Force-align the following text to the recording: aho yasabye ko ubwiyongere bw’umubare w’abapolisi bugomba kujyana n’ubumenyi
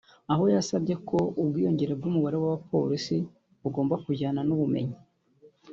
aho 0.31 0.43
yasabye 0.55 0.95
ko 1.07 1.17
ubwiyongere 1.41 1.93
bw’umubare 1.99 2.35
w’abapolisi 2.39 3.17
bugomba 3.61 3.95
kujyana 4.05 4.41
n’ubumenyi 4.47 4.97